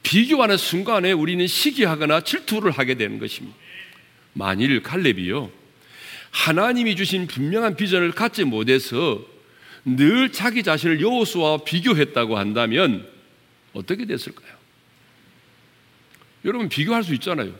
[0.03, 3.57] 비교하는 순간에 우리는 시기하거나 질투를 하게 되는 것입니다.
[4.33, 5.51] 만일 칼렙이요.
[6.31, 9.23] 하나님이 주신 분명한 비전을 갖지 못해서
[9.95, 13.07] 늘 자기 자신을 여호수와 비교했다고 한다면
[13.73, 14.49] 어떻게 됐을까요?
[16.45, 17.53] 여러분 비교할 수 있잖아요.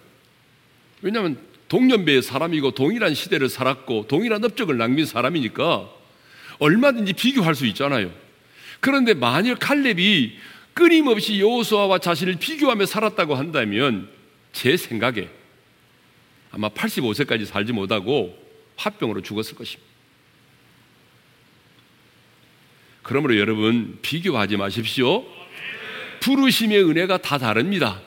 [1.01, 1.37] 왜냐하면
[1.67, 5.89] 동년배의 사람이고 동일한 시대를 살았고 동일한 업적을 남긴 사람이니까
[6.59, 8.11] 얼마든지 비교할 수 있잖아요.
[8.79, 10.37] 그런데 만일 칼렙이
[10.73, 14.09] 끊임없이 여호수아와 자신을 비교하며 살았다고 한다면
[14.51, 15.29] 제 생각에
[16.51, 18.37] 아마 85세까지 살지 못하고
[18.77, 19.88] 화병으로 죽었을 것입니다.
[23.09, 25.25] 그러므로 여러분 비교하지 마십시오.
[26.19, 27.99] 부르심의 은혜가 다 다릅니다.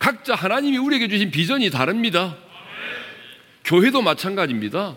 [0.00, 2.36] 각자 하나님이 우리에게 주신 비전이 다릅니다.
[3.64, 4.96] 교회도 마찬가지입니다.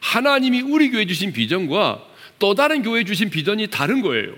[0.00, 2.06] 하나님이 우리 교회 주신 비전과
[2.38, 4.34] 또 다른 교회 주신 비전이 다른 거예요.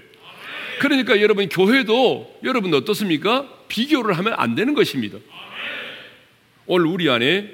[0.80, 3.48] 그러니까 여러분 교회도 여러분 어떻습니까?
[3.68, 5.18] 비교를 하면 안 되는 것입니다.
[6.66, 7.48] 오늘 우리 안에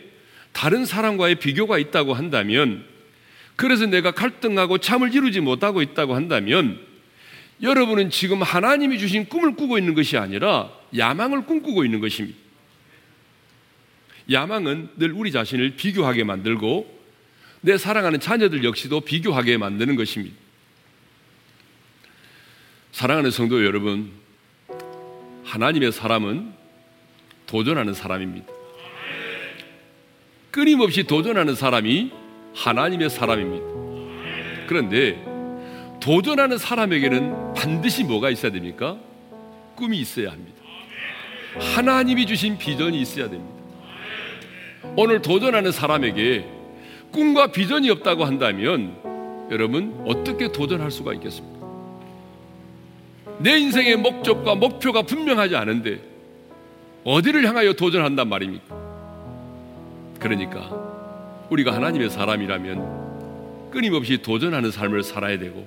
[0.55, 2.94] 다른 사람과의 비교가 있다고 한다면
[3.57, 6.81] 그래서 내가 갈등하고 참을 이루지 못하고 있다고 한다면
[7.63, 12.37] 여러분은 지금 하나님이 주신 꿈을 꾸고 있는 것이 아니라 야망을 꿈꾸고 있는 것입니다.
[14.31, 17.03] 야망은 늘 우리 자신을 비교하게 만들고
[17.61, 20.37] 내 사랑하는 자녀들 역시도 비교하게 만드는 것입니다.
[22.93, 24.13] 사랑하는 성도 여러분,
[25.45, 26.53] 하나님의 사람은
[27.47, 28.53] 도전하는 사람입니다.
[30.51, 32.24] 끊임없이 도전하는 사람이
[32.55, 34.67] 하나님의 사람입니다.
[34.67, 35.23] 그런데
[36.01, 38.97] 도전하는 사람에게는 반드시 뭐가 있어야 됩니까?
[39.75, 40.63] 꿈이 있어야 합니다.
[41.59, 43.55] 하나님이 주신 비전이 있어야 됩니다.
[44.97, 46.47] 오늘 도전하는 사람에게
[47.13, 48.97] 꿈과 비전이 없다고 한다면
[49.51, 51.55] 여러분 어떻게 도전할 수가 있겠습니까?
[53.39, 56.01] 내 인생의 목적과 목표가 분명하지 않은데
[57.05, 58.75] 어디를 향하여 도전한단 말입니까?
[60.19, 61.04] 그러니까
[61.51, 65.67] 우리가 하나님의 사람이라면 끊임없이 도전하는 삶을 살아야 되고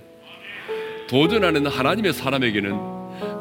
[1.08, 2.98] 도전하는 하나님의 사람에게는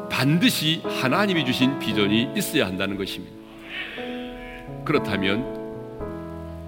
[0.09, 3.35] 반드시 하나님이 주신 비전이 있어야 한다는 것입니다.
[4.85, 5.57] 그렇다면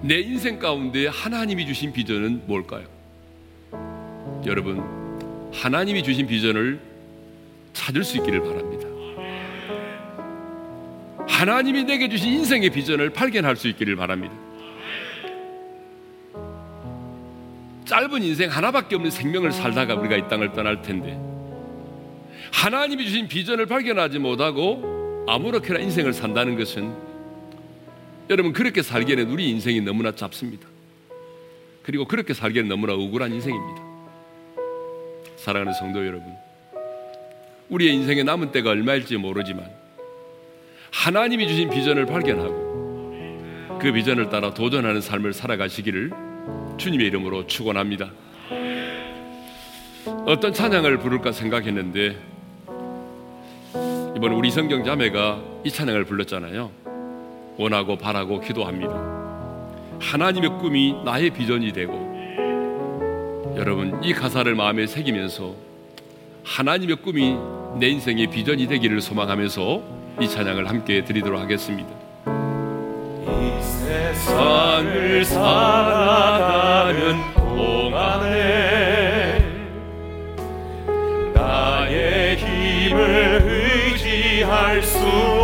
[0.02, 2.86] 내 인생 가운데 하나님이 주신 비전은 뭘까요?
[4.46, 4.82] 여러분,
[5.52, 6.80] 하나님이 주신 비전을
[7.72, 8.86] 찾을 수 있기를 바랍니다.
[11.26, 14.34] 하나님이 내게 주신 인생의 비전을 발견할 수 있기를 바랍니다.
[17.90, 21.20] 짧은 인생 하나밖에 없는 생명을 살다가 우리가 이 땅을 떠날 텐데
[22.52, 26.94] 하나님이 주신 비전을 발견하지 못하고 아무렇게나 인생을 산다는 것은
[28.30, 30.68] 여러분 그렇게 살기에는 우리 인생이 너무나 짧습니다.
[31.82, 33.82] 그리고 그렇게 살기는 너무나 억울한 인생입니다.
[35.34, 36.32] 사랑하는 성도 여러분,
[37.70, 39.68] 우리의 인생의 남은 때가 얼마일지 모르지만
[40.92, 46.29] 하나님이 주신 비전을 발견하고 그 비전을 따라 도전하는 삶을 살아가시기를
[46.80, 48.10] 주님의 이름으로 축원합니다.
[50.26, 52.16] 어떤 찬양을 부를까 생각했는데
[54.16, 56.70] 이번 우리 성경 자매가 이 찬양을 불렀잖아요.
[57.58, 58.92] 원하고 바라고 기도합니다.
[60.00, 61.92] 하나님의 꿈이 나의 비전이 되고
[63.56, 65.54] 여러분 이 가사를 마음에 새기면서
[66.44, 67.36] 하나님의 꿈이
[67.78, 69.82] 내 인생의 비전이 되기를 소망하면서
[70.22, 71.99] 이 찬양을 함께 드리도록 하겠습니다.
[74.10, 78.30] 이 세상을 살아가는 동안에
[81.32, 85.39] 나의 힘을 의지할 수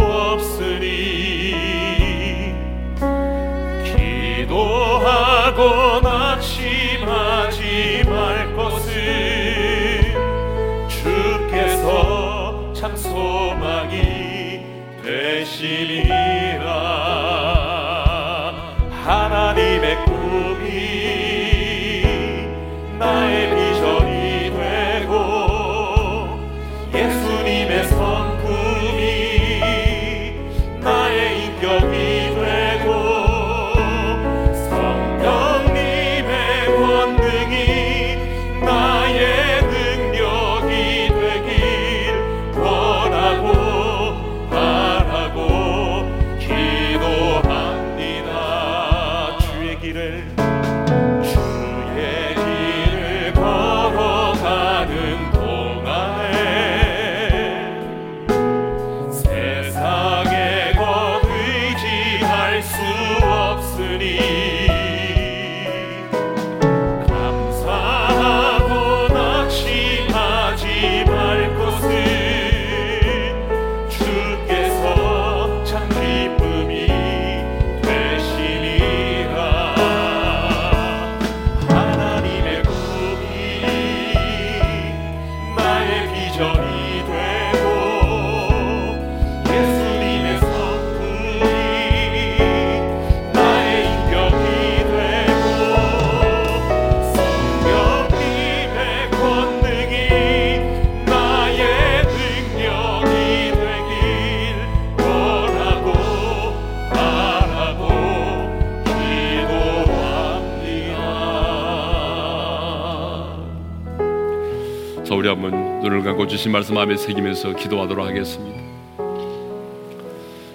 [115.27, 118.63] 우리 한번 눈을 감고 주신 말씀 마음에 새기면서 기도하도록 하겠습니다.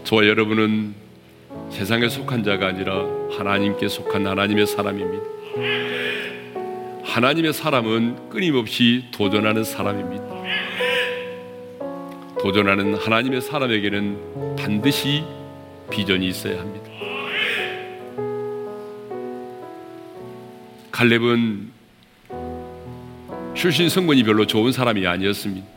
[0.06, 0.96] 저와 여러분은
[1.70, 3.06] 세상에 속한 자가 아니라
[3.38, 5.26] 하나님께 속한 하나님의 사람입니다.
[7.04, 10.24] 하나님의 사람은 끊임없이 도전하는 사람입니다.
[12.40, 15.26] 도전하는 하나님의 사람에게는 반드시
[15.90, 16.90] 비전이 있어야 합니다.
[20.94, 21.81] 칼렙은
[23.54, 25.68] 출신 성분이 별로 좋은 사람이 아니었습니다.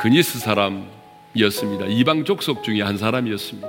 [0.00, 1.86] 그니스 사람이었습니다.
[1.86, 3.68] 이방 족속 중에 한 사람이었습니다.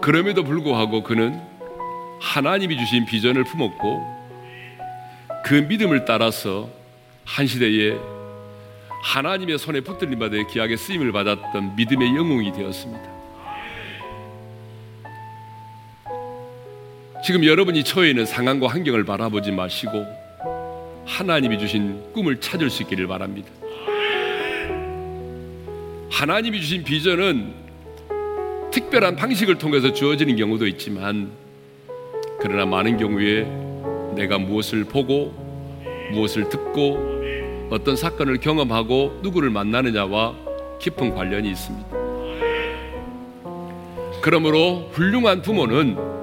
[0.00, 1.40] 그럼에도 불구하고 그는
[2.20, 4.22] 하나님이 주신 비전을 품었고
[5.44, 6.68] 그 믿음을 따라서
[7.24, 7.96] 한 시대에
[9.02, 13.11] 하나님의 손에 붙들림 받아 귀하게 쓰임을 받았던 믿음의 영웅이 되었습니다.
[17.22, 20.04] 지금 여러분이 처해 있는 상황과 환경을 바라보지 마시고
[21.06, 23.48] 하나님이 주신 꿈을 찾을 수 있기를 바랍니다.
[26.10, 27.54] 하나님이 주신 비전은
[28.72, 31.30] 특별한 방식을 통해서 주어지는 경우도 있지만
[32.40, 33.44] 그러나 많은 경우에
[34.16, 35.32] 내가 무엇을 보고
[36.12, 37.12] 무엇을 듣고
[37.70, 40.34] 어떤 사건을 경험하고 누구를 만나느냐와
[40.80, 41.88] 깊은 관련이 있습니다.
[44.20, 46.21] 그러므로 훌륭한 부모는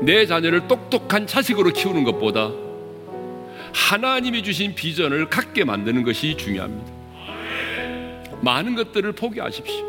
[0.00, 2.50] 내 자녀를 똑똑한 자식으로 키우는 것보다
[3.72, 6.92] 하나님이 주신 비전을 갖게 만드는 것이 중요합니다.
[8.40, 9.84] 많은 것들을 포기하십시오.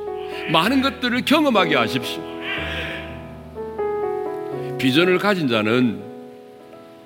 [0.51, 2.22] 많은 것들을 경험하게 하십시오.
[4.78, 6.01] 비전을 가진 자는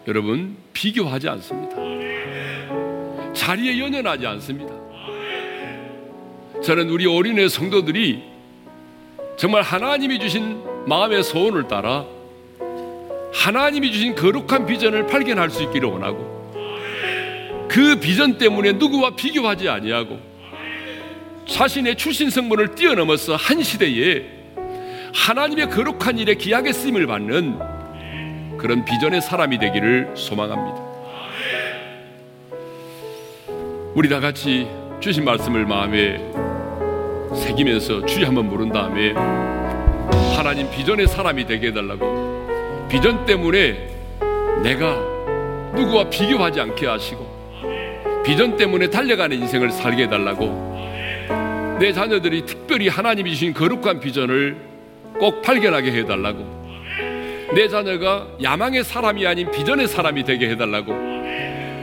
[0.07, 1.75] 여러분 비교하지 않습니다.
[3.33, 4.73] 자리에 연연하지 않습니다.
[6.61, 8.23] 저는 우리 어린애 성도들이
[9.37, 12.05] 정말 하나님이 주신 마음의 소원을 따라
[13.33, 16.33] 하나님이 주신 거룩한 비전을 발견할 수 있기를 원하고
[17.67, 20.19] 그 비전 때문에 누구와 비교하지 아니하고
[21.47, 24.23] 자신의 출신 성분을 뛰어넘어서 한 시대에
[25.13, 30.93] 하나님의 거룩한 일에 기하게 쓰임을 받는 그런 비전의 사람이 되기를 소망합니다.
[33.95, 34.67] 우리 다 같이
[34.99, 36.17] 주신 말씀을 마음에
[37.35, 39.11] 새기면서 주여 한번 물은 다음에
[40.35, 42.32] 하나님 비전의 사람이 되게 해달라고
[42.93, 43.89] 비전 때문에
[44.61, 44.95] 내가
[45.73, 47.25] 누구와 비교하지 않게 하시고
[48.23, 54.57] 비전 때문에 달려가는 인생을 살게 해달라고 내 자녀들이 특별히 하나님이 주신 거룩한 비전을
[55.19, 56.45] 꼭 발견하게 해달라고
[57.55, 60.93] 내 자녀가 야망의 사람이 아닌 비전의 사람이 되게 해달라고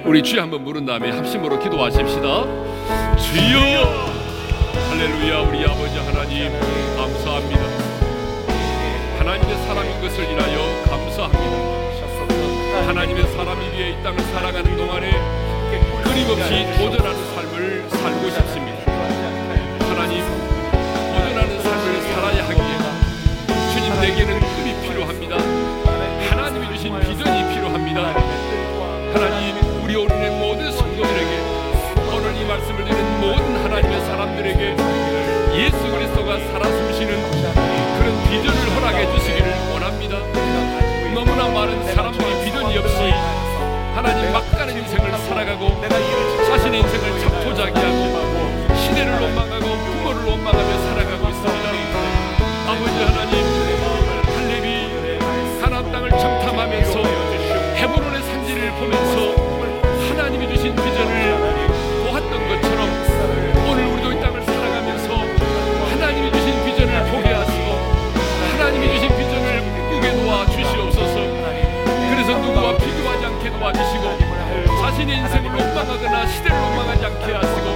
[0.04, 2.22] 우리 주여 한번 물은 다음에 합심으로 기도하십시다.
[3.18, 3.80] 주여!
[4.90, 6.52] 할렐루야 우리 아버지 하나님
[6.96, 7.90] 감사합니다.
[9.18, 10.59] 하나님의 사람인 것을 인하여
[12.90, 15.12] 하나님의 사람이 위해 이 땅을 살아가는 동안에
[16.02, 18.92] 끊임없이 도전하는 삶을 살고 싶습니다.
[19.88, 20.24] 하나님
[21.14, 22.72] 도전하는 삶을 살아야 하기에
[23.72, 25.36] 주님 내게는 꿈이 필요합니다.
[26.30, 28.00] 하나님이 주신 비전이 필요합니다.
[29.14, 31.32] 하나님 우리 오늘의 모든 성도들에게
[32.12, 34.76] 오늘 이 말씀을 듣는 모든 하나님의 사람들에게
[35.54, 37.22] 예수 그리스도가 살아 숨쉬는
[38.00, 40.18] 그런 비전을 허락해 주시기를 원합니다.
[41.14, 42.29] 너무나 많은 사람들
[42.70, 42.96] 이 비전이 없이
[43.94, 45.82] 하나님 막가는 인생을 살아가고
[46.46, 51.70] 자신의 인생을 자포자기하고 시대를 원망하고 부모를 원망하며 살아가고 있습니다.
[52.68, 53.34] 아버지 하나님
[54.36, 57.02] 할례비 가나안 땅을 정탐하면서
[57.74, 59.39] 헤브론의 산지를 보면서
[75.30, 77.69] 인생을 원망하거나 시대를 원망하지 않게 하시고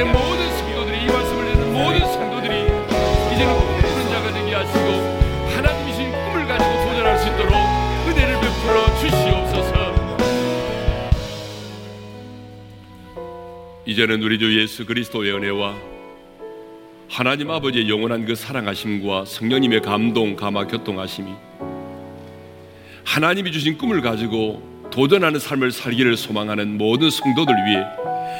[0.00, 2.54] 오늘의 모든 성도들이 이 말씀을 듣는 모든 성도들이
[3.34, 4.78] 이제는 꿈꾸는 자가 되게 하시고
[5.54, 7.52] 하나님이신 꿈을 가지고 도전할 수 있도록
[8.08, 9.70] 은혜를 베풀어 주시옵소서.
[13.84, 15.76] 이제는 우리 주 예수 그리스도의 은혜와
[17.10, 21.30] 하나님 아버지의 영원한 그 사랑하심과 성령님의 감동, 감화, 교통하심이
[23.04, 27.99] 하나님이 주신 꿈을 가지고 도전하는 삶을 살기를 소망하는 모든 성도들 위해